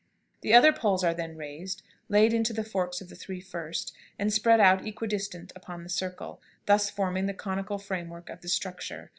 The 0.41 0.55
other 0.55 0.73
poles 0.73 1.03
are 1.03 1.13
then 1.13 1.37
raised, 1.37 1.83
laid 2.09 2.33
into 2.33 2.53
the 2.53 2.63
forks 2.63 3.01
of 3.01 3.09
the 3.09 3.15
three 3.15 3.39
first, 3.39 3.93
and 4.17 4.33
spread 4.33 4.59
out 4.59 4.83
equidistant 4.83 5.53
upon 5.55 5.83
the 5.83 5.89
circle, 5.89 6.41
thus 6.65 6.89
forming 6.89 7.27
the 7.27 7.35
conical 7.35 7.77
framework 7.77 8.27
of 8.31 8.41
the 8.41 8.49
structure. 8.49 9.09